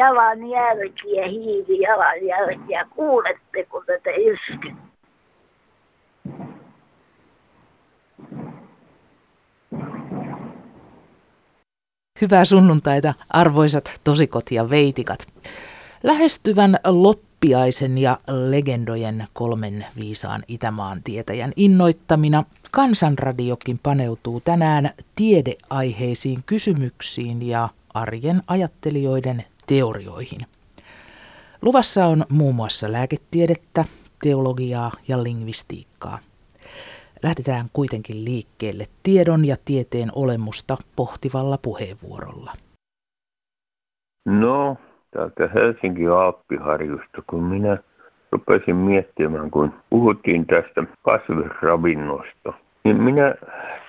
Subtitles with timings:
[0.00, 2.84] hiilijalanjälkiä, hiilijalanjälkiä.
[2.90, 4.74] Kuuletteko tätä iske?
[12.20, 15.26] Hyvää sunnuntaita, arvoisat tosikot ja veitikat.
[16.02, 27.68] Lähestyvän loppiaisen ja legendojen kolmen viisaan Itämaan tietäjän innoittamina Kansanradiokin paneutuu tänään tiedeaiheisiin kysymyksiin ja
[27.94, 30.40] arjen ajattelijoiden teorioihin.
[31.62, 33.84] Luvassa on muun muassa lääketiedettä,
[34.22, 36.18] teologiaa ja lingvistiikkaa.
[37.22, 42.52] Lähdetään kuitenkin liikkeelle tiedon ja tieteen olemusta pohtivalla puheenvuorolla.
[44.26, 44.76] No,
[45.10, 47.78] täältä Helsingin Aappiharjusta, kun minä
[48.32, 52.52] rupesin miettimään, kun puhuttiin tästä kasvisravinnosta,
[52.84, 53.34] niin minä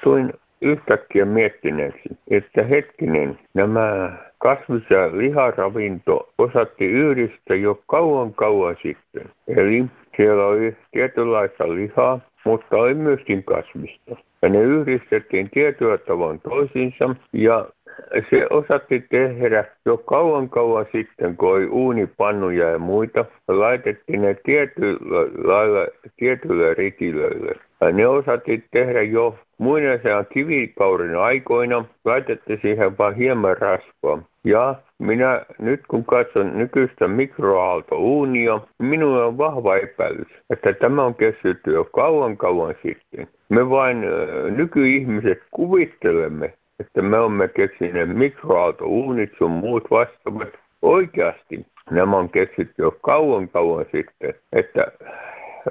[0.04, 9.30] tuin yhtäkkiä miettineeksi, että hetkinen, nämä kasvis- ja liharavinto osatti yhdistä jo kauan kauan sitten.
[9.48, 9.86] Eli
[10.18, 14.16] siellä oli tietynlaista lihaa, mutta oli myöskin kasvista.
[14.42, 17.70] Ja ne yhdistettiin tietyllä tavoin toisiinsa ja
[18.30, 23.26] se osatti tehdä jo kauan kauan sitten, kun oli uunipannuja ja muita.
[23.48, 27.56] Laitettiin ne tietyllä lailla tietyille rikilöille.
[27.94, 31.86] Ne osatti tehdä jo muinaisen kivikaurin aikoina.
[32.06, 34.24] Laitettiin siihen vain hieman rasvaa.
[34.44, 41.62] Ja minä nyt kun katson nykyistä mikroaaltouunia, minulla on vahva epäilys, että tämä on kestänyt
[41.66, 43.28] jo kauan kauan sitten.
[43.50, 44.06] Me vain
[44.50, 50.50] nykyihmiset kuvittelemme, että me olemme keksineet mikroaaltouunit sun muut vastaavat.
[50.82, 54.92] Oikeasti nämä on keksitty jo kauan kauan sitten, että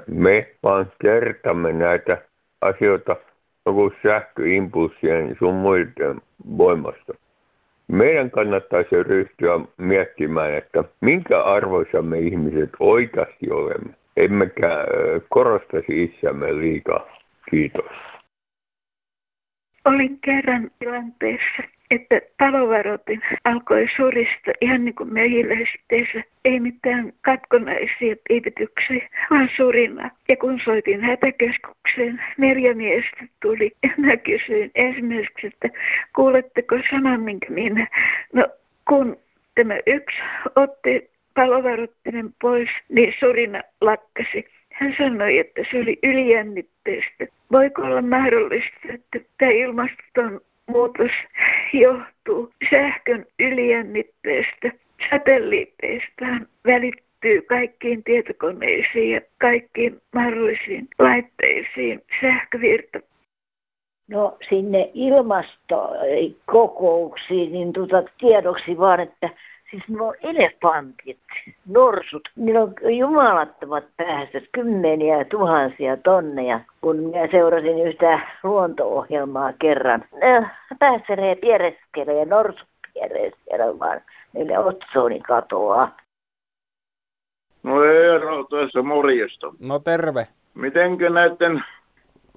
[0.07, 2.21] me vaan kertamme näitä
[2.61, 3.15] asioita
[3.65, 6.21] joku sähköimpulssien sun muiden
[6.57, 7.13] voimasta.
[7.87, 14.85] Meidän kannattaisi ryhtyä miettimään, että minkä arvoisa me ihmiset oikeasti olemme, emmekä
[15.29, 17.07] korostaisi itseämme liikaa.
[17.49, 17.91] Kiitos.
[19.85, 26.23] Olin kerran tilanteessa, että palovaroitin alkoi surista ihan niin kuin mehiläisteissä.
[26.45, 30.09] Ei mitään katkonaisia piipityksiä, vaan surina.
[30.29, 35.69] Ja kun soitin hätäkeskukseen, neljä miestä tuli ja mä kysyin ensimmäiseksi, että
[36.15, 37.87] kuuletteko saman minkä minä.
[38.33, 38.47] No
[38.87, 39.17] kun
[39.55, 40.17] tämä yksi
[40.55, 44.45] otti palovaroittinen pois, niin surina lakkasi.
[44.73, 47.25] Hän sanoi, että se oli ylijännitteistä.
[47.51, 49.51] Voiko olla mahdollista, että tämä
[50.71, 51.11] ilmastonmuutos
[51.73, 54.71] johtuu sähkön ylijännitteestä?
[55.09, 56.25] Satelliitteista
[56.65, 62.99] välittyy kaikkiin tietokoneisiin ja kaikkiin mahdollisiin laitteisiin sähkövirta.
[64.07, 69.29] No sinne ilmastokokouksiin, niin tuota, tiedoksi vaan, että
[69.71, 71.19] Siis nuo elefantit,
[71.67, 76.59] norsut, niillä on jumalattomat päästöt, kymmeniä tuhansia tonneja.
[76.81, 80.49] Kun minä seurasin yhtä luonto-ohjelmaa kerran, ne
[80.79, 84.01] päässelee piereskelee ja norsut piereskelee vaan
[84.33, 85.97] niille otsoni katoaa.
[87.63, 89.53] No Eero, tässä morjesta.
[89.59, 90.27] No terve.
[90.53, 91.63] Mitenkö näiden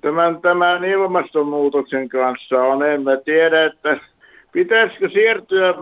[0.01, 2.83] tämän, tämän ilmastonmuutoksen kanssa on?
[2.83, 4.01] En mä tiedä, että
[4.53, 5.75] pitäisikö siirtyä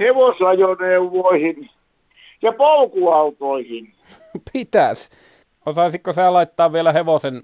[0.00, 1.70] hevosajoneuvoihin
[2.42, 3.94] ja polkuautoihin.
[4.52, 5.10] Pitäis.
[5.66, 7.42] Osaisitko sä laittaa vielä hevosen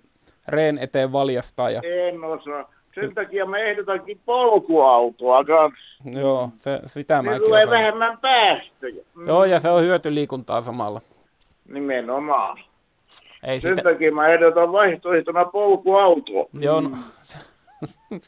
[0.48, 1.70] reen eteen valjastaa?
[1.70, 1.80] Ja...
[1.84, 2.72] En osaa.
[2.94, 6.18] Sen takia mä ehdotankin polkuautoa kanssa.
[6.20, 7.78] Joo, se, sitä mä tulee osaan.
[7.80, 9.04] vähemmän päästöjä.
[9.14, 9.28] Mm.
[9.28, 11.00] Joo, ja se on hyötyliikuntaa samalla.
[11.68, 12.58] Nimenomaan.
[13.42, 13.90] Ei Sen sitä...
[13.90, 16.46] takia mä ehdotan vaihtoehtona polkuautoa.
[16.52, 16.90] Joo, no,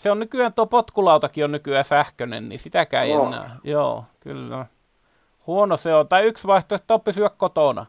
[0.00, 3.26] se on nykyään, tuo potkulautakin on nykyään sähköinen, niin sitäkään ei no.
[3.26, 3.56] enää.
[3.64, 4.66] Joo, kyllä.
[5.46, 6.08] Huono se on.
[6.08, 7.86] Tai yksi vaihtoehto on pysyä kotona.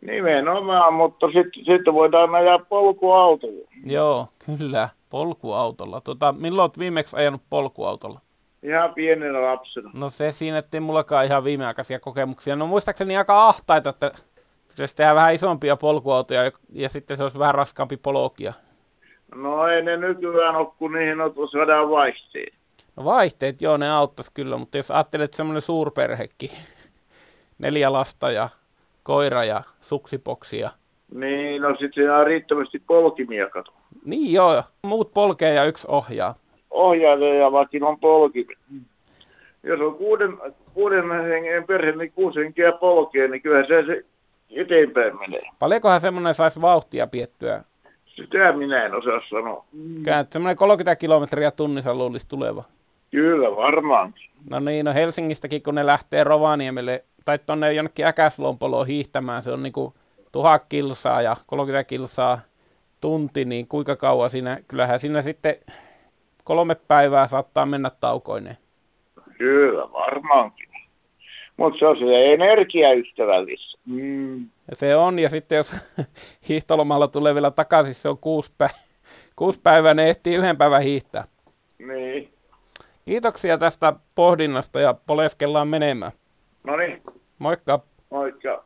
[0.00, 3.68] Nimenomaan, mutta sitten sit voidaan ajaa polkuautolla.
[3.86, 6.00] Joo, kyllä, polkuautolla.
[6.00, 8.20] Tota, milloin olet viimeksi ajanut polkuautolla?
[8.62, 9.90] Ihan pienenä lapsena.
[9.94, 12.56] No se siinä, ettei mullakaan ihan viimeaikaisia kokemuksia.
[12.56, 14.10] No muistaakseni aika ahtaita, että
[14.74, 18.52] se tehdään vähän isompia polkuautoja ja, ja sitten se olisi vähän raskaampi polokia.
[19.34, 22.54] No ei ne nykyään ole, kun niihin on saadaan vaihteet.
[22.96, 26.50] No vaihteet, joo, ne auttaisi kyllä, mutta jos ajattelet semmoinen suurperhekin,
[27.58, 28.48] neljä lasta ja
[29.02, 30.70] koira ja suksipoksia.
[31.14, 33.72] Niin, no sitten siinä on riittävästi polkimia, kato.
[34.04, 36.34] Niin joo, muut polkee ja yksi ohjaa.
[36.70, 38.56] Ohjaaja ja vaikka on polkimia.
[39.62, 40.38] Jos on kuuden,
[40.74, 44.04] kuuden hengen perhe, niin kuusi henkeä polkee, niin kyllä se, se
[44.50, 45.42] eteenpäin menee.
[45.58, 47.64] Paljonkohan semmoinen saisi vauhtia piettyä
[48.16, 49.64] sitä minä en osaa sanoa.
[50.04, 52.64] Kyllä, semmoinen 30 kilometriä tunnissa luulisi tuleva.
[53.10, 54.14] Kyllä, varmaan.
[54.50, 59.62] No niin, no Helsingistäkin kun ne lähtee Rovaniemelle tai tuonne jonnekin Äkäslompoloon hiihtämään, se on
[59.62, 59.94] niinku
[60.32, 62.40] tuhat kilsaa ja 30 kilsaa
[63.00, 65.54] tunti, niin kuinka kauan siinä, kyllähän siinä sitten
[66.44, 68.56] kolme päivää saattaa mennä taukoineen.
[69.38, 70.68] Kyllä, varmaankin.
[71.56, 73.78] Mutta se on se energiaystävällistä.
[73.86, 74.46] Mm.
[74.70, 75.76] Ja se on, ja sitten jos
[76.48, 78.74] hiihtolomalla tulee vielä takaisin, se on kuusi, pä-
[79.36, 81.24] kuusi päivää, ne ehtii yhden päivän hiihtää.
[81.78, 82.34] Niin.
[83.04, 86.12] Kiitoksia tästä pohdinnasta ja poleskellaan menemään.
[86.64, 87.02] No niin.
[87.38, 87.80] Moikka.
[88.10, 88.64] Moikka.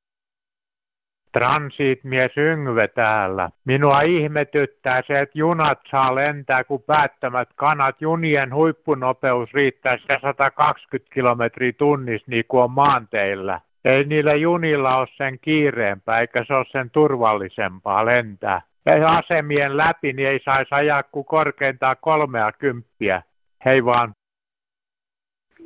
[1.33, 3.51] Transitmies Yngve täällä.
[3.65, 8.01] Minua ihmetyttää se, että junat saa lentää kuin päättämät kanat.
[8.01, 13.61] Junien huippunopeus riittää 120 kilometriä tunnissa niin kuin on maanteillä.
[13.85, 18.63] Ei niillä junilla ole sen kiireempää, eikä se ole sen turvallisempaa lentää.
[18.87, 23.23] Ja asemien läpi niin ei saisi ajaa kuin korkeintaan kolmea kymppiä.
[23.65, 24.15] Hei vaan.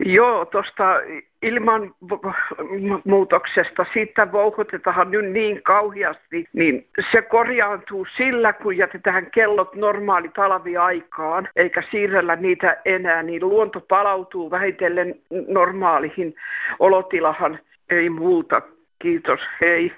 [0.05, 1.01] Joo, tuosta
[1.43, 11.49] ilmanmuutoksesta, siitä vouhotetaan nyt niin kauheasti, niin se korjaantuu sillä, kun jätetään kellot normaali talviaikaan,
[11.57, 15.15] eikä siirrellä niitä enää, niin luonto palautuu vähitellen
[15.49, 16.35] normaalihin
[16.79, 17.59] olotilahan.
[17.93, 18.63] Ei muuta.
[18.99, 19.93] Kiitos, hei.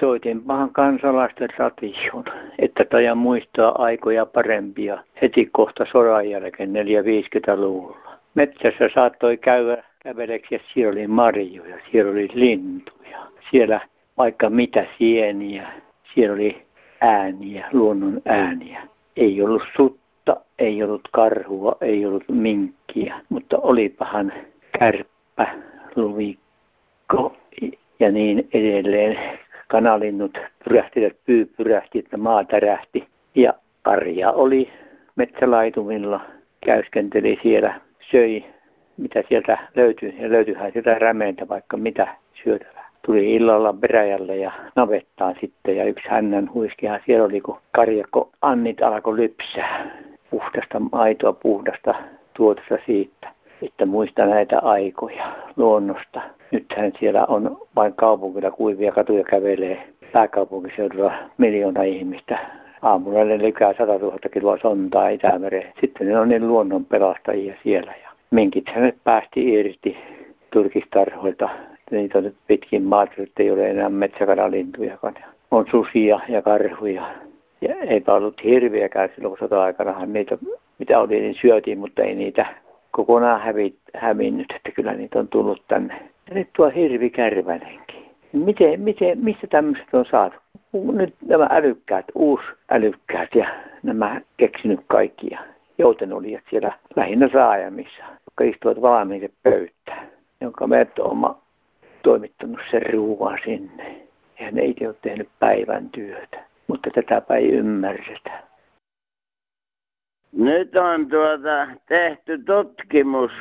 [0.00, 2.24] Soitinpahan kansalaisten ration,
[2.58, 8.18] että tajan muistaa aikoja parempia heti kohta sodan jälkeen 450-luvulla.
[8.34, 13.18] Metsässä saattoi käydä käveleksi ja siellä oli marjoja, siellä oli lintuja,
[13.50, 13.80] siellä
[14.18, 15.68] vaikka mitä sieniä,
[16.14, 16.66] siellä oli
[17.00, 18.88] ääniä, luonnon ääniä.
[19.16, 24.32] Ei ollut sutta, ei ollut karhua, ei ollut minkkiä, mutta olipahan
[24.78, 27.36] kärppä, luvikko
[28.00, 29.18] ja niin edelleen
[29.68, 33.08] kanalinnut pyrähtivät, pyy pyrähti, että maa tärähti.
[33.34, 34.68] Ja karja oli
[35.16, 36.20] metsälaitumilla,
[36.66, 37.80] käyskenteli siellä,
[38.10, 38.44] söi
[38.96, 42.90] mitä sieltä löytyi, ja löytyihän sieltä rämeintä vaikka mitä syötävää.
[43.06, 48.82] Tuli illalla peräjälle ja navettaan sitten ja yksi hännän huiskihan siellä oli, kun karjakko annit
[48.82, 49.90] alkoi lypsää.
[50.30, 51.94] Puhdasta maitoa, puhdasta
[52.34, 55.24] tuotosta siitä, että muista näitä aikoja
[55.56, 56.20] luonnosta.
[56.50, 59.88] Nythän siellä on vain kaupunkilla kuivia katuja kävelee.
[60.12, 62.38] Pääkaupunkiseudulla miljoona ihmistä.
[62.82, 65.72] Aamulla ne lykää 100 000 kiloa sontaa Itämereen.
[65.80, 67.94] Sitten ne on niin luonnon pelastajia siellä.
[68.02, 69.96] Ja minkit hänet päästi irti
[70.50, 71.48] turkistarhoilta.
[71.90, 75.14] Niitä on nyt pitkin maata, että ei ole enää metsäkanalintujakaan.
[75.50, 77.02] On susia ja karhuja.
[77.60, 80.38] Ja eipä ollut hirviäkään silloin sota-aikanahan niitä,
[80.78, 82.46] mitä oli, niin syötiin, mutta ei niitä
[82.92, 85.94] kokonaan hävi, hävinnyt, että kyllä niitä on tullut tänne.
[86.28, 88.10] Ja nyt tuo hirvi kärvänenkin.
[88.32, 90.36] Miten, miten, mistä tämmöiset on saatu?
[90.72, 93.46] Nyt nämä älykkäät, uusi älykkäät ja
[93.82, 95.40] nämä keksinyt kaikkia
[95.78, 100.06] joutenolijat siellä lähinnä Saajamissa, jotka istuvat valmiille pöytään,
[100.40, 101.38] jonka me oma
[102.02, 104.08] toimittanut sen ruuan sinne.
[104.40, 108.51] Ja ne ei ole tehnyt päivän työtä, mutta tätäpä ei ymmärretä.
[110.32, 113.32] Nyt on tuota tehty tutkimus.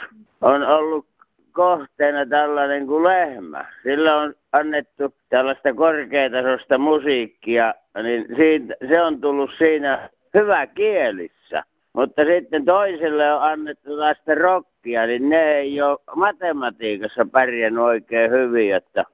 [0.42, 1.06] On ollut
[1.52, 3.66] kohteena tällainen kuin lehmä.
[3.84, 11.64] Sillä on annettu tällaista korkeatasosta musiikkia, niin siitä, se on tullut siinä hyvä kielissä.
[11.94, 18.76] Mutta sitten toiselle on annettu tästä rokkia, niin ne ei ole matematiikassa pärjännyt oikein hyvin,
[18.76, 19.06] että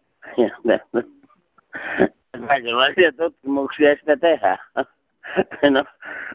[2.48, 4.57] kaikenlaisia tutkimuksia sitä tehdään.
[5.72, 5.84] No,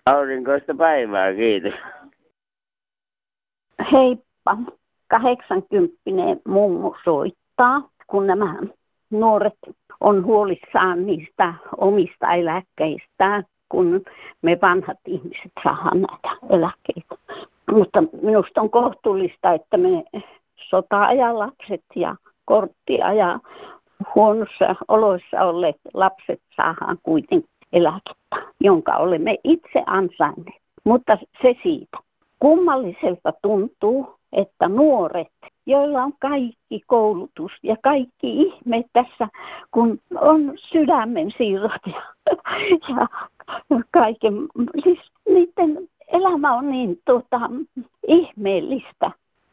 [0.07, 1.75] aurinkoista päivää, kiitos.
[3.93, 4.57] Heippa.
[5.09, 5.97] 80
[6.49, 8.55] mummo soittaa, kun nämä
[9.11, 9.59] nuoret
[10.01, 14.05] on huolissaan niistä omista eläkkeistään, kun
[14.43, 17.15] me vanhat ihmiset saadaan näitä eläkkeitä.
[17.73, 20.05] Mutta minusta on kohtuullista, että me
[20.57, 23.39] sota-ajan lapset ja korttia ja
[24.15, 28.22] huonossa oloissa olleet lapset saadaan kuitenkin eläkettä,
[28.61, 30.62] jonka olemme itse ansainneet.
[30.85, 31.99] Mutta se siitä.
[32.39, 35.33] Kummalliselta tuntuu, että nuoret,
[35.67, 39.29] joilla on kaikki koulutus ja kaikki ihme tässä,
[39.71, 43.07] kun on sydämen siirrot ja,
[43.71, 44.35] ja kaiken,
[44.85, 47.41] siis niiden elämä on niin tuota,
[48.07, 49.11] ihmeellistä.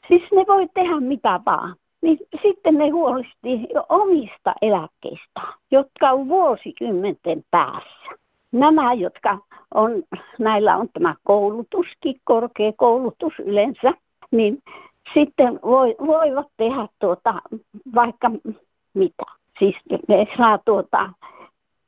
[0.07, 1.75] Siis ne voi tehdä mitä vaan.
[2.01, 8.12] Niin sitten ne huolisti omista eläkkeistä, jotka on vuosikymmenten päässä.
[8.51, 9.38] Nämä, jotka
[9.74, 10.03] on,
[10.39, 13.94] näillä on tämä koulutuskin, korkeakoulutus yleensä,
[14.32, 14.63] niin
[15.13, 17.34] sitten voi, voivat tehdä tuota,
[17.96, 18.32] vaikka
[18.94, 19.24] mitä.
[19.60, 19.75] Siis
[20.08, 21.10] ne saa tuota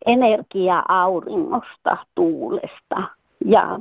[0.06, 3.03] energiaa auringosta, tuulesta
[3.46, 3.80] ja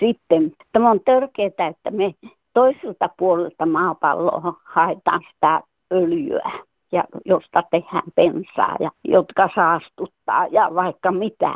[0.00, 2.14] sitten tämä on törkeää, että me
[2.54, 5.62] toiselta puolelta maapalloa haetaan sitä
[5.92, 6.50] öljyä,
[6.92, 11.52] ja josta tehdään pensaa ja jotka saastuttaa ja vaikka mitä.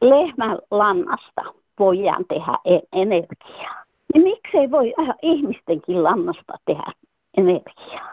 [0.00, 1.42] Lehmän lannasta
[1.78, 3.84] voidaan tehdä e- energiaa.
[4.14, 6.92] Niin miksei voi ihmistenkin lannasta tehdä
[7.36, 8.10] energiaa?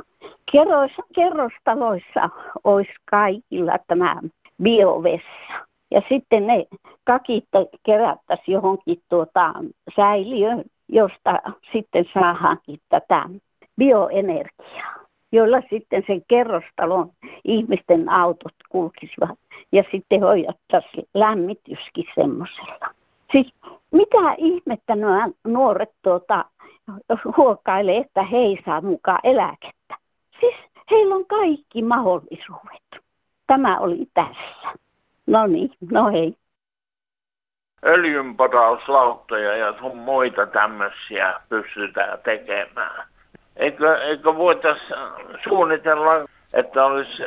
[0.51, 2.29] Kerros, kerrostaloissa
[2.63, 4.15] olisi kaikilla tämä
[4.63, 5.67] biovessa.
[5.91, 6.65] Ja sitten ne
[7.03, 7.45] kakit
[7.83, 9.53] kerättäisiin johonkin tuota
[9.95, 11.41] säiliöön, josta
[11.71, 13.29] sitten saadaankin tätä
[13.77, 15.00] bioenergiaa,
[15.31, 17.11] joilla sitten sen kerrostalon
[17.43, 19.39] ihmisten autot kulkisivat
[19.71, 22.87] ja sitten hoidattaisiin lämmityskin semmoisella.
[23.31, 23.53] Siis
[23.91, 26.45] mitä ihmettä nämä nuoret tuota,
[27.37, 29.95] huokailee, että he ei saa mukaan eläkettä.
[30.39, 30.55] Siis
[30.91, 33.01] heillä on kaikki mahdollisuudet.
[33.47, 34.73] Tämä oli tässä.
[35.27, 36.35] No niin, no hei.
[37.85, 43.07] Öljynporauslauttoja ja sun muita tämmöisiä pystytään tekemään.
[43.55, 44.99] Eikö, eikö voitaisiin
[45.43, 46.11] suunnitella,
[46.53, 47.23] että olisi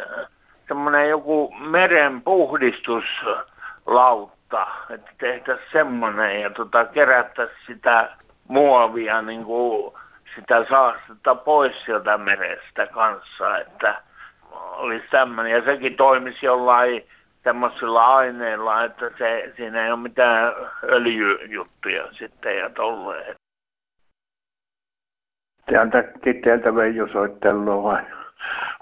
[0.69, 8.11] semmoinen joku meren puhdistuslautta, että tehtäisiin semmoinen ja tota, kerättäisiin sitä
[8.49, 9.95] muovia, niin kuin
[10.37, 14.03] sitä saastetta pois sieltä merestä kanssa, että
[14.53, 15.53] olisi tämmöinen.
[15.53, 17.07] Ja sekin toimisi jollain
[17.45, 20.53] semmoisilla aineilla, että se, siinä ei ole mitään
[20.83, 23.35] öljyjuttuja sitten ja tolleen.
[25.75, 28.03] Täältä Kitteeltä Veijo soittelua vai?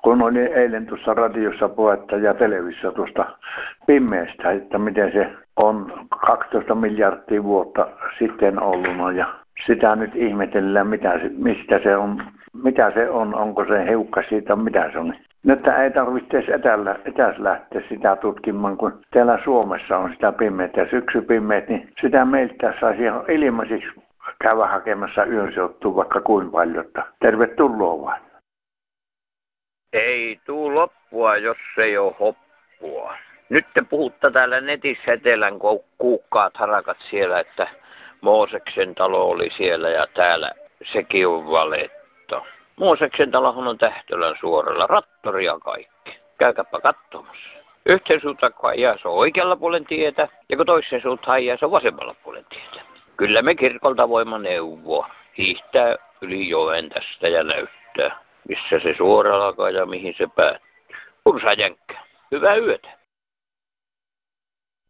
[0.02, 3.25] Kun oli eilen tuossa radiossa puhetta ja televisiossa tuosta
[3.87, 9.26] pimeästä, että miten se on 12 miljardia vuotta sitten ollut ja
[9.66, 12.22] sitä nyt ihmetellään, mitä se, mistä se on,
[12.64, 15.14] mitä se on, onko se heukka siitä, mitä se on.
[15.42, 20.80] Nyt ei tarvitse edes etäällä, etäs lähteä sitä tutkimaan, kun täällä Suomessa on sitä pimeitä
[20.80, 24.01] ja syksypimeät, niin sitä meiltä saisi ihan ilmaiseksi
[24.42, 26.84] käydä hakemassa yönsijoittua vaikka kuin paljon.
[27.20, 28.22] Tervetuloa vain.
[29.92, 33.14] Ei tuu loppua, jos ei ole hoppua.
[33.49, 35.54] Nyt te puhutte täällä netissä etelän
[35.99, 37.68] kuukkaat harakat siellä, että
[38.20, 40.50] Mooseksen talo oli siellä ja täällä
[40.92, 42.46] sekin on valetto.
[42.76, 46.20] Mooseksen talohan on Tähtölän suoralla, rattori ja kaikki.
[46.38, 47.49] Käykääpä katsomassa.
[47.87, 51.64] Yhteen suuntaan kun ajaa, se on oikealla puolen tietä, ja kun toisen suuntaan ajaa, se
[51.64, 52.91] on vasemmalla puolen tietä.
[53.16, 55.09] Kyllä me kirkolta voimme neuvoa.
[55.38, 60.97] Hiihtää yli joen tästä ja näyttää, missä se suora alkaa ja mihin se päättyy.
[61.26, 62.00] Ursa jänkkä.
[62.31, 62.88] Hyvää yötä.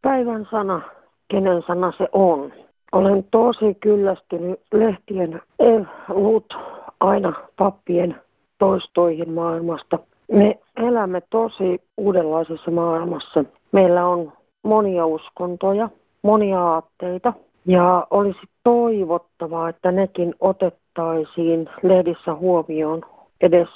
[0.03, 0.83] Päivän sana,
[1.29, 2.53] kenen sana se on.
[2.93, 5.43] Olen tosi kyllästynyt lehtien
[6.09, 6.57] luvut
[7.01, 8.23] aina pappien
[8.59, 9.99] toistoihin maailmasta.
[10.33, 13.45] Me elämme tosi uudenlaisessa maailmassa.
[13.73, 15.89] Meillä on monia uskontoja,
[16.23, 17.33] monia aatteita
[17.67, 23.03] ja olisi toivottavaa, että nekin otettaisiin lehdissä huomioon
[23.41, 23.69] edes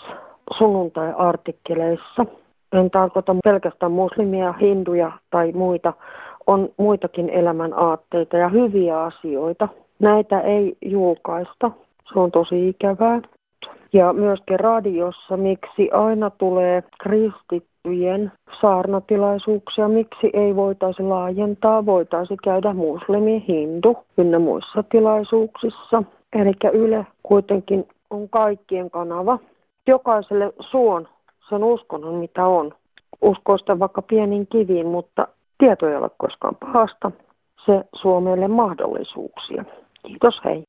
[0.59, 2.27] sunnuntai-artikkeleissa.
[2.73, 5.93] En tarkoita pelkästään muslimia, hinduja tai muita,
[6.47, 9.69] on muitakin elämän aatteita ja hyviä asioita.
[9.99, 11.71] Näitä ei julkaista.
[12.13, 13.21] Se on tosi ikävää.
[13.93, 23.45] Ja myöskin radiossa, miksi aina tulee kristittyjen saarnatilaisuuksia, miksi ei voitaisi laajentaa, voitaisi käydä muslimi,
[23.49, 26.03] hindu ynnä muissa tilaisuuksissa.
[26.33, 29.39] Eli Yle kuitenkin on kaikkien kanava.
[29.87, 31.09] Jokaiselle suon
[31.49, 32.75] sen uskonnon, mitä on.
[33.23, 37.11] Uskoista vaikka pienin kiviin, mutta Tieto ei ole koskaan pahasta.
[37.67, 39.65] Se suo meille mahdollisuuksia.
[40.03, 40.63] Kiitos, hei.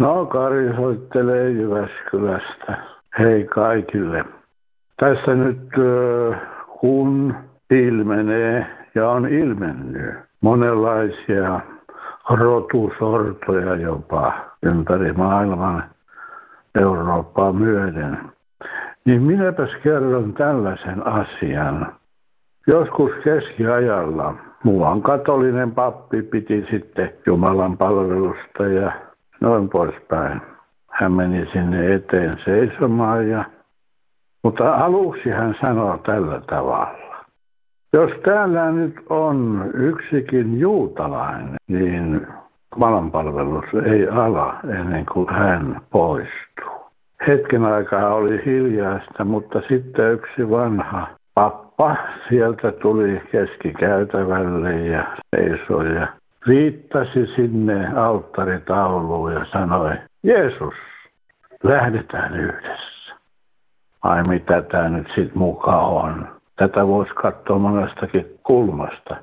[0.00, 2.76] No, Kari soittelee Jyväskylästä.
[3.18, 4.24] Hei kaikille.
[4.96, 5.68] Tässä nyt
[6.80, 7.34] kun
[7.70, 11.60] ilmenee ja on ilmennyt monenlaisia
[12.30, 15.84] rotusortoja jopa ympäri maailman
[16.80, 18.18] Eurooppaa myöden,
[19.04, 21.92] niin minäpäs kerron tällaisen asian.
[22.66, 28.92] Joskus keskiajalla muuan katolinen pappi piti sitten Jumalan palvelusta ja
[29.40, 30.40] noin poispäin.
[30.90, 33.44] Hän meni sinne eteen seisomaan ja
[34.42, 37.24] mutta aluksi hän sanoi tällä tavalla.
[37.92, 42.26] Jos täällä nyt on yksikin juutalainen, niin
[42.76, 46.80] Jumalanpalvelus ei ala ennen kuin hän poistuu.
[47.26, 51.96] Hetken aikaa oli hiljaista, mutta sitten yksi vanha pappa
[52.28, 55.04] sieltä tuli keskikäytävälle ja
[55.36, 56.06] seisoi ja
[56.48, 59.92] viittasi sinne alttaritauluun ja sanoi,
[60.22, 60.74] Jeesus,
[61.62, 63.14] lähdetään yhdessä.
[64.02, 66.40] Ai mitä tämä nyt sitten mukaan on?
[66.56, 69.16] Tätä voisi katsoa monestakin kulmasta.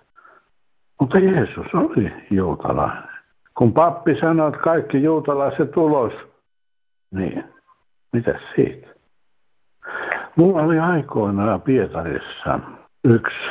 [0.99, 3.17] Mutta Jeesus oli juutalainen.
[3.57, 6.13] Kun pappi sanoi, että kaikki juutalaiset ulos,
[7.11, 7.43] niin
[8.13, 8.87] mitä siitä?
[10.35, 12.59] Mulla oli aikoinaan Pietarissa
[13.03, 13.49] yksi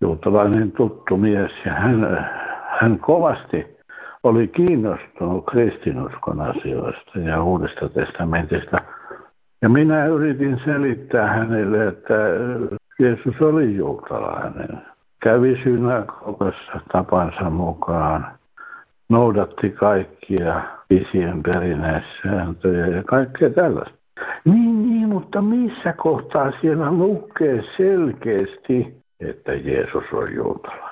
[0.00, 2.30] juutalainen tuttu mies ja hän,
[2.78, 3.66] hän kovasti
[4.22, 8.78] oli kiinnostunut kristinuskon asioista ja uudesta testamentista.
[9.62, 12.14] Ja minä yritin selittää hänelle, että
[12.98, 14.82] Jeesus oli juutalainen.
[15.20, 18.26] Kävi synagogassa tapansa mukaan,
[19.08, 20.60] noudatti kaikkia
[20.90, 23.98] isien perinnäissääntöjä ja kaikkea tällaista.
[24.44, 30.89] Niin, niin, mutta missä kohtaa siellä lukee selkeästi, että Jeesus on juutalainen?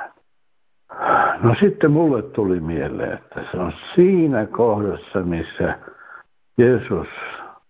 [1.42, 5.78] No sitten mulle tuli mieleen, että se on siinä kohdassa, missä
[6.58, 7.08] Jeesus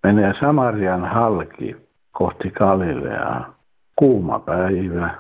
[0.03, 1.77] menee Samarian halki
[2.13, 3.55] kohti Galileaa.
[3.97, 5.11] Kuuma päivä.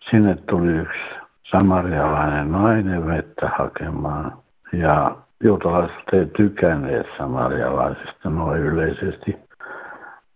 [0.00, 1.00] Sinne tuli yksi
[1.42, 4.38] samarialainen nainen vettä hakemaan.
[4.72, 9.36] Ja juutalaiset ei tykänneet samarialaisista noin yleisesti.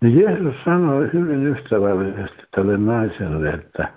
[0.00, 3.88] Niin Jeesus sanoi hyvin ystävällisesti tälle naiselle, että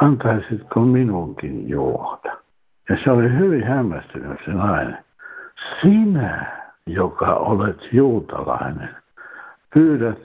[0.00, 2.36] antaisitko minunkin juoda.
[2.88, 5.04] Ja se oli hyvin hämmästynyt se nainen.
[5.80, 6.46] Sinä,
[6.86, 8.96] joka olet juutalainen,
[9.74, 10.22] pyydät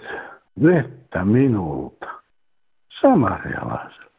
[0.63, 2.07] vettä minulta,
[3.01, 4.12] samarialaiselle.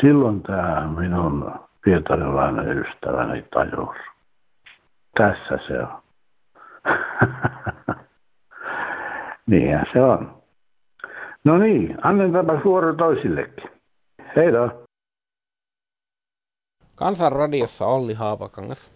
[0.00, 1.54] Silloin tämä minun
[1.84, 3.96] pietarilainen ystäväni tajus.
[5.14, 6.02] Tässä se on.
[9.46, 10.42] Niinhän se on.
[11.44, 13.70] No niin, annetaanpa vuoro toisillekin.
[14.36, 14.83] Heidä.
[16.94, 18.90] Kansanradiossa Olli Haapakangas.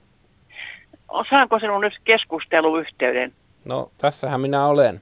[1.31, 3.33] Saanko sinun nyt keskusteluyhteyden?
[3.65, 5.01] No, tässähän minä olen.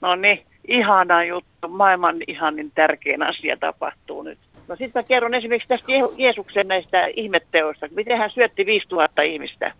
[0.00, 1.68] No niin, ihana juttu.
[1.68, 4.38] Maailman ihanin tärkein asia tapahtuu nyt.
[4.68, 7.88] No sitten mä kerron esimerkiksi tästä Jeesuksen näistä ihmetteoista.
[7.94, 9.72] Miten hän syötti 5000 ihmistä.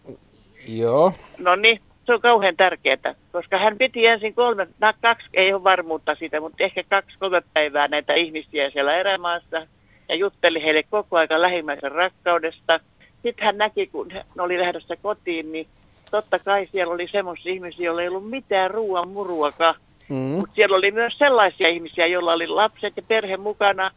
[0.68, 1.12] Joo.
[1.38, 5.64] No niin, se on kauhean tärkeää, koska hän piti ensin kolme, no kaksi, ei ole
[5.64, 9.66] varmuutta siitä, mutta ehkä kaksi, kolme päivää näitä ihmisiä siellä erämaassa
[10.08, 12.80] ja jutteli heille koko ajan lähimmäisen rakkaudesta.
[13.22, 15.66] Sitten hän näki, kun hän oli lähdössä kotiin, niin
[16.10, 19.74] totta kai siellä oli semmoisia ihmisiä, joilla ei ollut mitään ruoan muruakaan.
[20.08, 20.16] Mm.
[20.16, 23.90] Mutta siellä oli myös sellaisia ihmisiä, joilla oli lapset ja perhe mukana,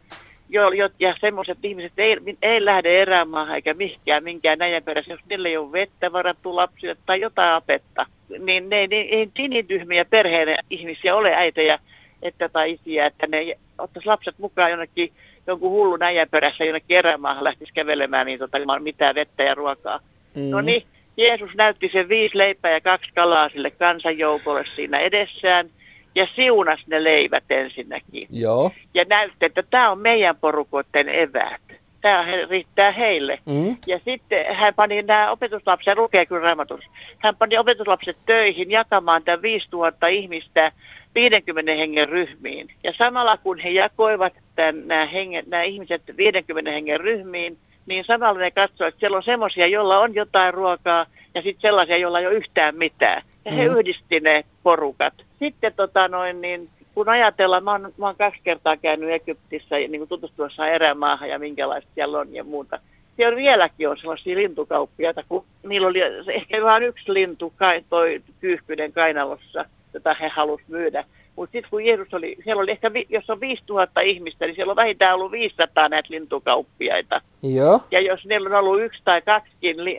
[0.48, 5.20] jo, jo, ja semmoiset ihmiset ei, ei lähde erämaahan eikä mihinkään minkään näin perässä, jos
[5.28, 8.06] niille ei ole vettä varattu lapsille tai jotain apetta.
[8.38, 11.78] Niin ne ei, ei niin tyhmiä perheen ihmisiä ole äitejä
[12.22, 15.12] että, tai isiä, että ne ottaisi lapset mukaan jonnekin
[15.48, 20.00] jonkun hullun äijän perässä jonnekin erämaahan lähtisi kävelemään niin tota, ilman mitään vettä ja ruokaa.
[20.34, 20.50] Mm.
[20.50, 20.82] No niin,
[21.16, 25.70] Jeesus näytti sen viisi leipää ja kaksi kalaa sille kansanjoukolle siinä edessään
[26.14, 28.22] ja siunas ne leivät ensinnäkin.
[28.30, 28.70] Joo.
[28.94, 31.60] Ja näytti, että tämä on meidän porukoiden eväät.
[32.00, 33.38] Tämä riittää heille.
[33.46, 33.76] Mm.
[33.86, 36.80] Ja sitten hän pani nämä opetuslapset, lukee kyllä raamatus,
[37.18, 40.72] hän pani opetuslapset töihin jakamaan tämän 5000 ihmistä
[41.14, 42.70] 50 hengen ryhmiin.
[42.84, 48.40] Ja samalla kun he jakoivat tämän, nämä, hengen, nämä ihmiset 50 hengen ryhmiin, niin samalla
[48.40, 52.26] ne katsoivat, että siellä on semmoisia, joilla on jotain ruokaa, ja sitten sellaisia, joilla ei
[52.26, 53.22] ole yhtään mitään.
[53.44, 53.76] Ja he mm.
[53.76, 55.14] yhdisti ne porukat.
[55.38, 59.98] Sitten tota noin, niin kun ajatellaan, mä oon, mä oon kaksi kertaa käynyt Egyptissä niin
[59.98, 62.78] kuin tutustuessa erämaahan ja minkälaista siellä on ja muuta.
[63.16, 67.52] Siellä vieläkin on sellaisia lintukauppiaita, kun niillä oli ehkä vain yksi lintu,
[67.90, 71.04] toi kyyhkynen kainalossa, jota he halusivat myydä.
[71.38, 74.76] Mutta sitten kun Jeesus oli, siellä oli ehkä, jos on 5000 ihmistä, niin siellä on
[74.76, 77.20] vähintään ollut 500 näitä lintukauppiaita.
[77.42, 77.80] Joo.
[77.90, 79.98] Ja jos niillä on ollut yksi tai kaksikin li-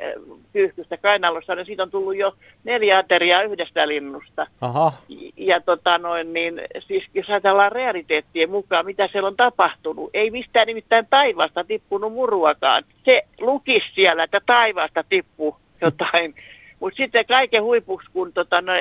[0.53, 4.47] kyyhkystä kainalossa, niin siitä on tullut jo neljä ateriaa yhdestä linnusta.
[4.61, 4.93] Aha.
[5.37, 10.67] Ja tota noin, niin siis jos ajatellaan realiteettien mukaan, mitä siellä on tapahtunut, ei mistään
[10.67, 12.83] nimittäin taivaasta tippunut muruakaan.
[13.05, 16.33] Se lukisi siellä, että taivaasta tippuu jotain
[16.79, 18.73] mutta sitten kaiken huipuksi, kun tota, no,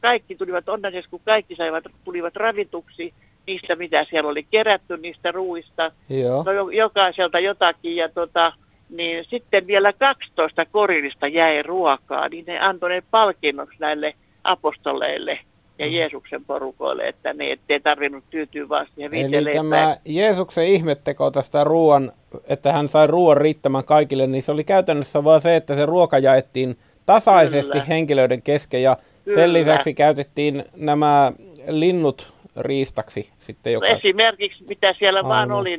[0.00, 3.14] kaikki tulivat onnellisesti, kun kaikki saivat, tulivat ravituksi
[3.46, 5.92] niistä, mitä siellä oli kerätty, niistä ruuista.
[6.08, 6.42] Joo.
[6.42, 7.96] No, jokaiselta jotakin.
[7.96, 8.52] Ja tota,
[8.90, 15.38] niin sitten vielä 12 korillista jäi ruokaa, niin ne antoi ne palkinnoksi näille apostoleille
[15.78, 15.92] ja mm.
[15.92, 22.12] Jeesuksen porukoille, että ne ettei tarvinnut tyytyä vaan siihen Eli tämä Jeesuksen ihmetteko tästä ruoan,
[22.48, 26.18] että hän sai ruoan riittämään kaikille, niin se oli käytännössä vaan se, että se ruoka
[26.18, 26.76] jaettiin
[27.12, 27.84] tasaisesti Kyllä.
[27.84, 29.40] henkilöiden kesken ja Kyllä.
[29.40, 31.32] sen lisäksi käytettiin nämä
[31.68, 33.86] linnut riistaksi sitten joka...
[33.86, 35.28] Esimerkiksi mitä siellä Aivan.
[35.28, 35.78] vaan oli.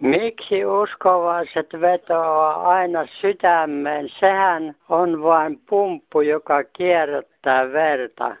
[0.00, 4.08] Miksi uskovaiset vetoaa aina sydämeen?
[4.20, 8.36] Sehän on vain pumppu, joka kierrättää verta.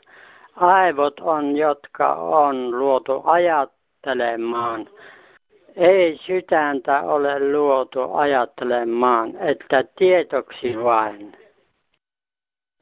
[0.56, 4.88] Aivot on, jotka on luotu ajattelemaan
[5.76, 11.36] Ei sydäntä ole luotu ajattelemaan, että tietoksi vain.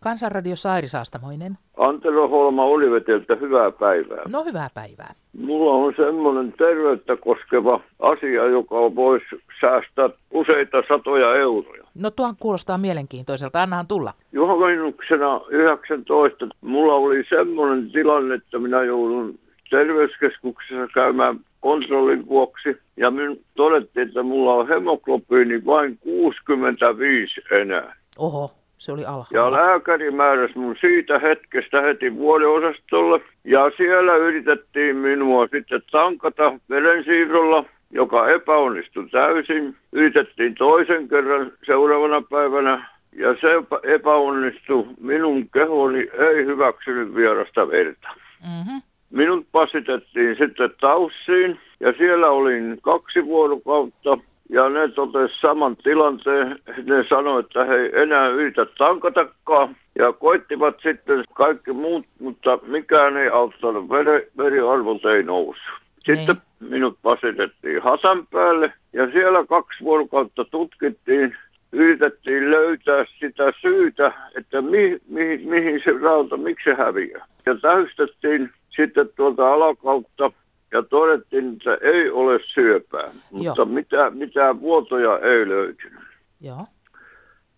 [0.03, 1.59] Kansanradio Sairi Saastamoinen.
[1.77, 4.23] Antero Holma Oliveteltä, hyvää päivää.
[4.29, 5.15] No hyvää päivää.
[5.39, 9.27] Mulla on semmoinen terveyttä koskeva asia, joka voisi
[9.61, 11.85] säästää useita satoja euroja.
[11.95, 14.13] No tuon kuulostaa mielenkiintoiselta, annahan tulla.
[14.33, 19.39] Juhannuksena 19 mulla oli semmoinen tilanne, että minä joudun
[19.71, 22.77] terveyskeskuksessa käymään kontrollin vuoksi.
[22.97, 27.97] Ja minun todettiin, että mulla on hemoglobiini vain 65 enää.
[28.19, 29.29] Oho, se oli alhaalla.
[29.33, 33.21] Ja lääkäri määräsi mun siitä hetkestä heti vuodeosastolle.
[33.45, 39.77] Ja siellä yritettiin minua sitten tankata verensiirrolla, joka epäonnistui täysin.
[39.93, 43.49] Yritettiin toisen kerran seuraavana päivänä ja se
[43.83, 44.87] epäonnistui.
[45.01, 48.09] Minun kehoni ei hyväksynyt vierasta verta.
[48.43, 48.83] Mm-hmm.
[49.11, 54.19] Minut passitettiin sitten Taussiin ja siellä olin kaksi vuorokautta
[54.49, 56.59] ja ne totesi saman tilanteen.
[56.85, 63.17] Ne sanoivat, että he ei enää yritä tankatakaan ja koittivat sitten kaikki muut, mutta mikään
[63.17, 63.91] ei auttanut.
[63.91, 65.61] Veri, veriarvot ei nousu.
[66.07, 66.71] Sitten niin.
[66.71, 71.37] minut pasitettiin Hasan päälle ja siellä kaksi vuorokautta tutkittiin
[71.73, 77.27] yritettiin löytää sitä syytä, että mi, mi, mihin se rauta, miksi se häviää.
[77.47, 80.33] Ja täystettiin sitten tuolta alakautta
[80.73, 86.01] ja todettiin, että ei ole syöpää, mutta mitään, mitään vuotoja ei löytynyt.
[86.41, 86.67] Joo.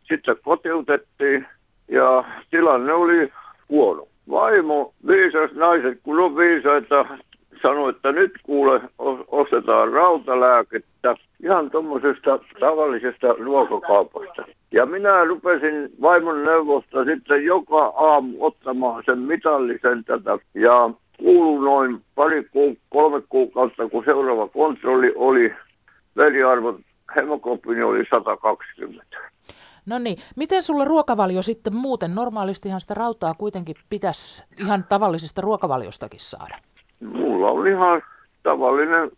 [0.08, 1.46] Sitten kotiutettiin
[1.88, 3.32] ja tilanne oli
[3.68, 4.08] huono.
[4.30, 7.06] Vaimo, viisas naiset, kun on viisaita,
[7.62, 8.80] sanoi, että nyt kuule
[9.28, 14.44] ostetaan rautalääkettä ihan tuommoisesta tavallisesta ruokakaupasta.
[14.72, 20.38] Ja minä rupesin vaimon neuvosta sitten joka aamu ottamaan sen mitallisen tätä.
[20.54, 20.90] Ja
[21.22, 25.54] kuulu noin pari, ku, kolme kuukautta, kun seuraava kontrolli oli,
[26.16, 26.78] veriarvo,
[27.16, 29.18] hemoglobiini oli 120.
[29.86, 32.14] No niin, miten sulla ruokavalio sitten muuten?
[32.14, 36.56] Normaalistihan sitä rautaa kuitenkin pitäisi ihan tavallisesta ruokavaliostakin saada.
[37.00, 38.02] Mulla on ihan
[38.42, 39.10] tavallinen,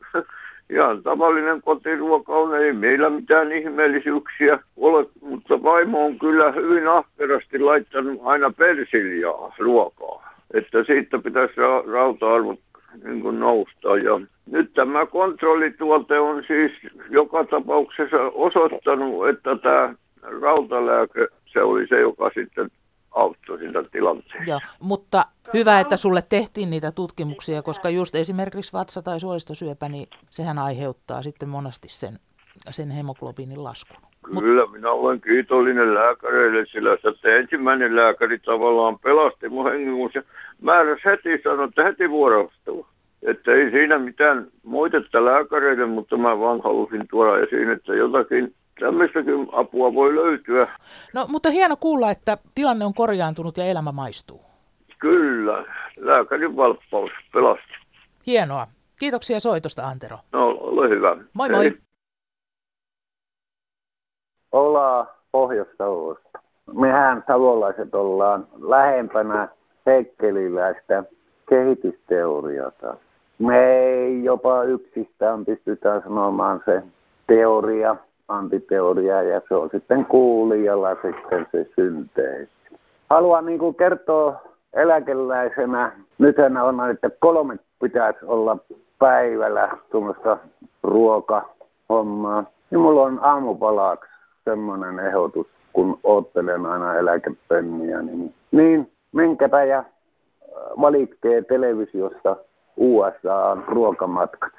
[0.70, 7.58] ihan tavallinen kotiruoka on, ei meillä mitään ihmeellisyyksiä ole, mutta vaimo on kyllä hyvin ahkerasti
[7.58, 10.23] laittanut aina persiljaa ruokaa,
[10.54, 12.60] että siitä pitäisi ra- rauta-arvot
[13.04, 13.96] niin kuin nousta.
[13.96, 16.72] Ja nyt tämä kontrollituote on siis
[17.10, 19.94] joka tapauksessa osoittanut, että tämä
[20.40, 22.70] rautalääke, se oli se, joka sitten
[23.10, 24.50] auttoi sitä tilanteessa.
[24.50, 30.08] Joo, mutta hyvä, että sulle tehtiin niitä tutkimuksia, koska just esimerkiksi vatsa- tai suolistosyöpä, niin
[30.30, 32.18] sehän aiheuttaa sitten monesti sen,
[32.70, 34.13] sen hemoglobiinin laskun.
[34.24, 40.22] Kyllä, minä olen kiitollinen lääkäreille, sillä se ensimmäinen lääkäri tavallaan pelasti mun hengen, se
[40.62, 42.86] määräsi heti, sanoi, että heti vuorostua.
[43.22, 49.48] Että ei siinä mitään moitetta lääkäreille, mutta mä vaan halusin tuoda esiin, että jotakin tämmöistäkin
[49.52, 50.68] apua voi löytyä.
[51.14, 54.40] No, mutta hieno kuulla, että tilanne on korjaantunut ja elämä maistuu.
[54.98, 55.64] Kyllä,
[55.96, 57.74] lääkärin valppaus pelasti.
[58.26, 58.66] Hienoa.
[58.98, 60.18] Kiitoksia soitosta, Antero.
[60.32, 61.16] No, ole hyvä.
[61.32, 61.64] Moi moi.
[61.64, 61.78] Hei.
[64.54, 66.38] Ollaan Pohjois-Savosta.
[66.72, 69.48] Mehän savolaiset ollaan lähempänä
[69.86, 71.04] heikkeliläistä
[71.48, 72.96] kehitysteoriata.
[73.38, 76.82] Me ei jopa yksistään pystytään sanomaan se
[77.26, 77.96] teoria,
[78.28, 82.52] antiteoria ja se on sitten kuulijalla sitten se synteesi.
[83.10, 84.34] Haluan niin kuin kertoa
[84.72, 88.56] eläkeläisenä, nythän on, että kolme pitäisi olla
[88.98, 90.38] päivällä tuommoista
[90.82, 92.44] ruokahommaa.
[92.70, 94.13] Ja mulla on aamupalaksi
[94.44, 99.84] semmoinen ehdotus, kun oottelen aina eläkepenniä, niin, niin menkääpä ja
[100.80, 102.36] valitkee televisiosta
[102.76, 104.52] USA ruokamatkat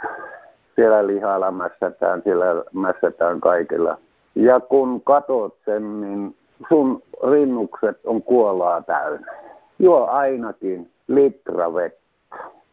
[0.76, 3.98] siellä lihalla mässätään, siellä mässätään kaikilla.
[4.36, 6.36] Ja kun katot sen, niin
[6.70, 9.34] sun rinnukset on kuolaa täynnä.
[9.80, 12.06] Juo ainakin litra vettä.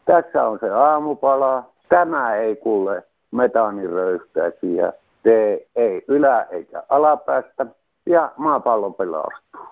[0.05, 1.65] Tässä on se aamupala.
[1.89, 4.93] Tämä ei kuule metaaniröyhtäisiä.
[5.23, 7.67] Tee ei ylä- eikä alapäästä.
[8.07, 9.67] Ja maapallo pelastuu.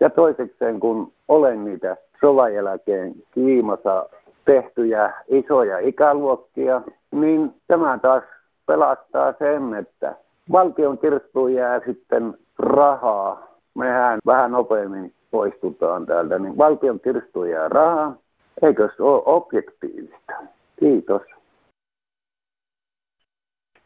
[0.00, 4.08] Ja toisekseen, kun olen niitä sovan jälkeen kiimassa
[4.44, 8.22] tehtyjä isoja ikäluokkia, niin tämä taas
[8.66, 10.16] pelastaa sen, että
[10.52, 13.54] valtion kirstuun jää sitten rahaa.
[13.74, 18.16] Mehän vähän nopeammin poistutaan täältä, niin valtion kirstuun jää rahaa.
[18.62, 20.32] Eikö se ole objektiivista?
[20.80, 21.22] Kiitos.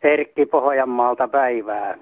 [0.03, 1.99] Erkki Pohjanmaalta päivää.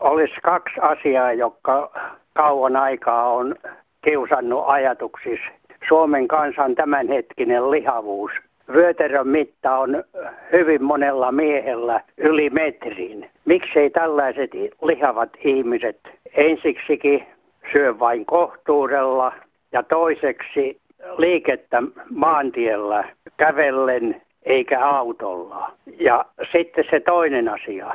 [0.00, 1.92] Olisi kaksi asiaa, jotka
[2.32, 3.56] kauan aikaa on
[4.02, 5.52] kiusannut ajatuksissa.
[5.88, 8.32] Suomen kansan tämänhetkinen lihavuus
[8.72, 10.04] vyötärön mitta on
[10.52, 13.30] hyvin monella miehellä yli metrin.
[13.44, 14.50] Miksei tällaiset
[14.82, 15.98] lihavat ihmiset
[16.36, 17.26] ensiksikin
[17.72, 19.32] syö vain kohtuudella
[19.72, 20.80] ja toiseksi
[21.18, 23.04] liikettä maantiellä
[23.36, 25.72] kävellen eikä autolla.
[25.98, 27.94] Ja sitten se toinen asia.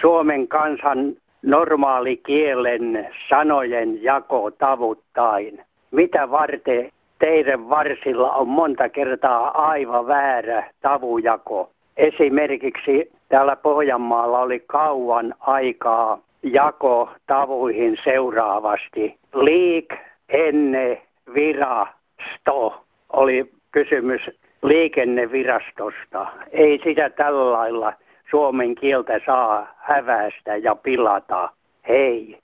[0.00, 5.64] Suomen kansan normaali kielen sanojen jako tavuttain.
[5.90, 11.70] Mitä varten teidän varsilla on monta kertaa aivan väärä tavujako?
[11.96, 19.18] Esimerkiksi täällä Pohjanmaalla oli kauan aikaa jako tavuihin seuraavasti.
[19.34, 19.94] Liik,
[20.28, 21.02] enne,
[21.34, 21.86] vira,
[22.34, 24.30] sto oli kysymys
[24.62, 26.26] liikennevirastosta.
[26.50, 27.92] Ei sitä tällä lailla
[28.30, 31.52] suomen kieltä saa hävästä ja pilata.
[31.88, 32.38] Hei.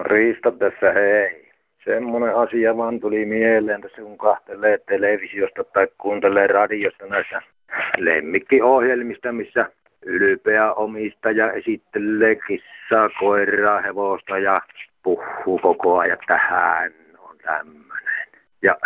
[0.00, 1.48] Riista tässä hei.
[1.84, 7.42] Semmoinen asia vaan tuli mieleen tässä kun kahtelee televisiosta tai kuuntelee radiosta näissä
[7.98, 9.70] lemmikkiohjelmista, missä
[10.02, 14.60] ylpeä omistaja esittelee kissaa, koiraa, hevosta ja
[15.02, 18.28] puhuu koko ajan, että hän on tämmöinen.
[18.62, 18.76] Ja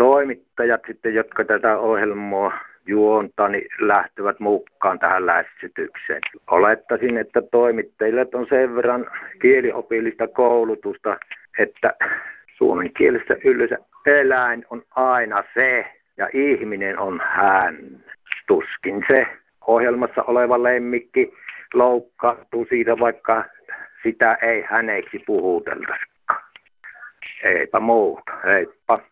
[0.00, 6.20] toimittajat sitten, jotka tätä ohjelmaa juontaa, niin lähtevät mukaan tähän lähestytykseen.
[6.50, 9.06] Olettaisin, että toimittajille on sen verran
[9.42, 11.16] kieliopillista koulutusta,
[11.58, 11.94] että
[12.56, 17.76] suomen kielessä yleensä eläin on aina se ja ihminen on hän.
[18.46, 19.26] Tuskin se
[19.66, 21.32] ohjelmassa oleva lemmikki
[21.74, 23.44] loukkaantuu siitä, vaikka
[24.02, 26.44] sitä ei häneksi puhuteltaisikaan.
[27.44, 29.09] Eipä muuta, heippa.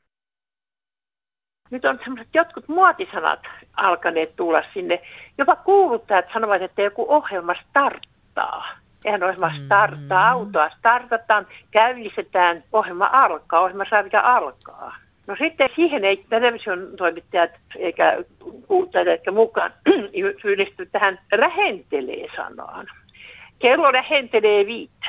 [1.71, 3.41] Nyt on sellaiset jotkut muotisanat
[3.77, 5.01] alkaneet tulla sinne.
[5.39, 8.69] Jopa kuuluttajat sanovat, että joku ohjelma starttaa.
[9.05, 10.41] Eihän ohjelma starttaa, mm.
[10.41, 14.97] autoa startataan, käynnistetään, ohjelma alkaa, ohjelmasarja alkaa.
[15.27, 18.25] No sitten siihen ei television toimittajat eikä
[18.67, 19.73] kuuluttajat eikä mukaan
[20.43, 22.87] syyllisty tähän lähentelee sanaan.
[23.59, 25.09] Kello lähentelee viittä.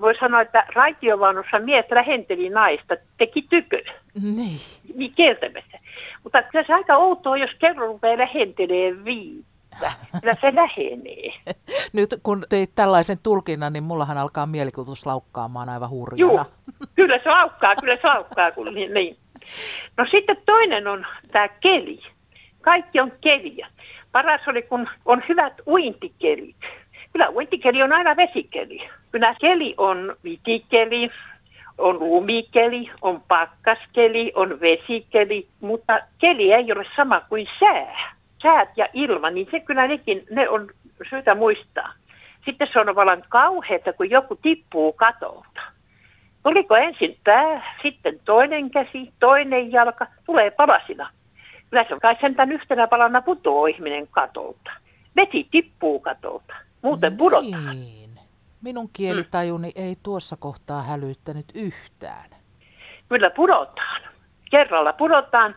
[0.00, 3.82] Voi sanoa, että raitiovaunussa mies lähenteli naista, teki tykö.
[4.22, 4.58] Niin.
[4.94, 5.78] Niin kieltämättä.
[6.24, 9.92] Mutta kyllä se aika outoa, jos kello rupeaa lähentelee viittä.
[10.20, 11.32] Kyllä se lähenee.
[11.92, 16.32] Nyt kun teit tällaisen tulkinnan, niin mullahan alkaa mielikuvitus laukkaamaan aivan hurjana.
[16.32, 16.44] Joo,
[16.94, 18.52] kyllä se laukkaa, kyllä se laukkaa.
[18.52, 19.16] Kun, niin, niin.
[19.96, 22.00] No sitten toinen on tämä keli.
[22.60, 23.68] Kaikki on keliä.
[24.12, 26.56] Paras oli, kun on hyvät uintikelit.
[27.12, 28.88] Kyllä uintikeli on aina vesikeli.
[29.16, 31.10] Kyllä keli on vitikeli,
[31.78, 38.14] on lumikeli, on pakkaskeli, on vesikeli, mutta keli ei ole sama kuin sää.
[38.42, 40.70] Säät ja ilma, niin se kyllä nekin, ne on
[41.10, 41.92] syytä muistaa.
[42.44, 45.60] Sitten se on vallan kauheata, kun joku tippuu katolta.
[46.42, 51.10] Tuliko ensin pää, sitten toinen käsi, toinen jalka, tulee palasina.
[51.70, 54.70] Kyllä se kai sentään yhtenä palana putoaa ihminen katolta.
[55.16, 57.16] Vesi tippuu katolta, muuten
[57.74, 58.05] niin.
[58.66, 59.82] Minun kielitajuni mm.
[59.82, 62.30] ei tuossa kohtaa hälyttänyt yhtään.
[63.08, 64.02] Kyllä pudotaan.
[64.50, 65.54] Kerralla pudotaan,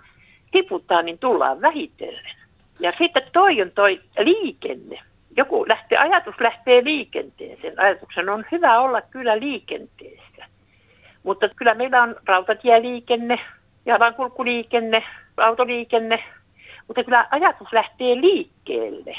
[0.51, 2.35] tiputaan, niin tullaan vähitellen.
[2.79, 4.99] Ja sitten toi on toi liikenne.
[5.37, 7.79] Joku lähtee, ajatus lähtee liikenteeseen.
[7.79, 10.45] Ajatuksen on hyvä olla kyllä liikenteessä.
[11.23, 13.39] Mutta kyllä meillä on rautatieliikenne,
[13.85, 15.03] jalankulkuliikenne,
[15.37, 16.23] autoliikenne.
[16.87, 19.17] Mutta kyllä ajatus lähtee liikkeelle.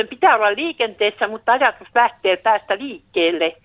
[0.00, 3.56] Sen pitää olla liikenteessä, mutta ajatus lähtee päästä liikkeelle.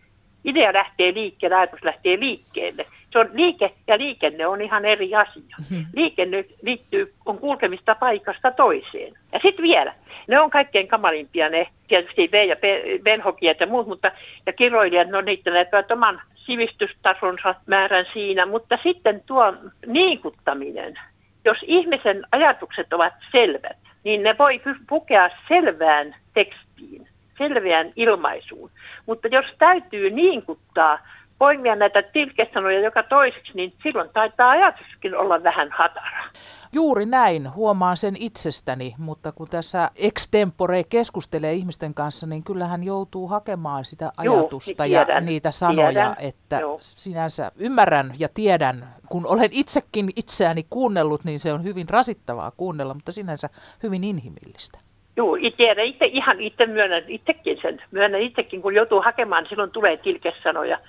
[0.46, 2.86] Idea lähtee liikkeelle, ajatus lähtee liikkeelle.
[3.12, 5.56] Se on liike ja liikenne on ihan eri asia.
[5.72, 5.82] Mhm.
[5.94, 9.14] Liikenne liittyy, on kulkemista paikasta toiseen.
[9.34, 9.94] Ja sitten vielä,
[10.28, 12.56] ne on kaikkein kamalimpia ne, tietysti V- ja
[13.04, 14.12] Benhokiet ja muut, mutta
[14.46, 19.54] ja kiroilijat, ne on niittäneet oman sivistystasonsa määrän siinä, mutta sitten tuo
[19.86, 21.00] niikuttaminen,
[21.46, 28.72] jos ihmisen ajatukset ovat selvät, niin ne voi pukea selvään tekstiin, selveään ilmaisuun.
[29.06, 31.00] Mutta jos täytyy niinkuttaa,
[31.38, 36.24] poimia näitä tilkesanoja joka toiseksi, niin silloin taitaa ajatuskin olla vähän hatara.
[36.72, 43.28] Juuri näin, huomaan sen itsestäni, mutta kun tässä extempore keskustelee ihmisten kanssa, niin kyllähän joutuu
[43.28, 46.78] hakemaan sitä ajatusta Joo, niin tiedän, ja niitä sanoja, tiedän, että joo.
[46.82, 52.94] sinänsä ymmärrän ja tiedän, kun olen itsekin itseäni kuunnellut, niin se on hyvin rasittavaa kuunnella,
[52.94, 53.50] mutta sinänsä
[53.84, 54.85] hyvin inhimillistä.
[55.18, 57.82] Joo, tiedän itse, ihan itse myönnän itsekin sen.
[57.92, 60.80] Myönnän itsekin, kun joutuu hakemaan, silloin tulee tilkesanoja.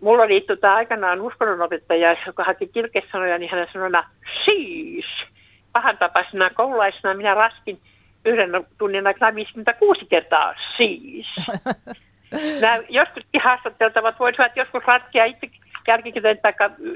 [0.00, 3.90] Mulla oli tota, aikanaan uskonnonopettaja, joka haki tilkesanoja, niin hän sanoi,
[4.44, 5.04] siis.
[5.72, 7.78] Pahan tapaisena koululaisena minä raskin
[8.24, 11.26] yhden tunnin aikana 56 kertaa siis.
[12.60, 15.50] Nämä joskuskin haastateltavat voisivat joskus ratkia itse
[15.88, 16.38] jälkikäteen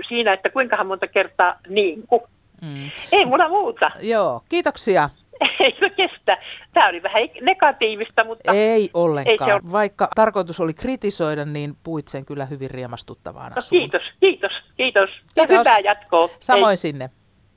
[0.09, 2.23] siinä, että kuinka monta kertaa niin kuin.
[2.63, 2.91] Mm.
[3.13, 3.91] Ei mulla muuta.
[4.03, 5.11] Joo, kiitoksia.
[5.61, 6.39] Ei se kestä.
[6.73, 8.53] Tämä oli vähän negatiivista, mutta...
[8.53, 9.51] Ei ollenkaan.
[9.51, 9.73] Ei ole...
[9.73, 15.11] Vaikka tarkoitus oli kritisoida, niin puit sen kyllä hyvin riemastuttavana no, kiitos, kiitos, kiitos, kiitos.
[15.37, 16.29] Ja hyvää jatkoa.
[16.41, 16.77] Samoin hei.
[16.77, 17.11] sinne.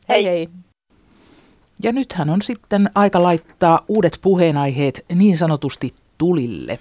[0.10, 0.34] Hei hei.
[0.34, 0.48] hei.
[1.84, 6.80] Ja nythän on sitten aika laittaa uudet puheenaiheet niin sanotusti tulille.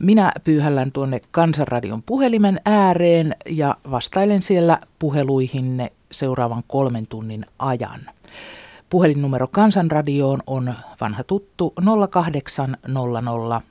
[0.00, 8.00] Minä pyyhällän tuonne Kansanradion puhelimen ääreen ja vastailen siellä puheluihinne seuraavan kolmen tunnin ajan.
[8.90, 11.72] Puhelinnumero Kansanradioon on vanha tuttu
[12.10, 13.62] 0800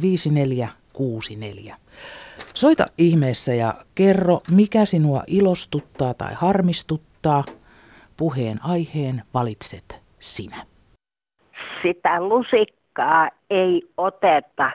[0.00, 1.76] 15464.
[2.54, 7.44] Soita ihmeessä ja kerro, mikä sinua ilostuttaa tai harmistuttaa.
[8.16, 10.66] Puheen aiheen valitset sinä.
[11.82, 14.70] Sitä lusikkaa ei oteta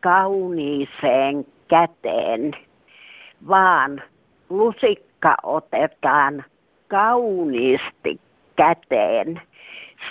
[0.00, 2.52] kauniiseen käteen,
[3.48, 4.02] vaan
[4.48, 6.44] lusikka otetaan
[6.88, 8.20] kauniisti
[8.56, 9.40] käteen.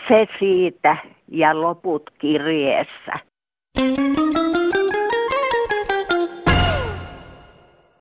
[0.08, 3.20] Se siitä ja loput kirjeessä.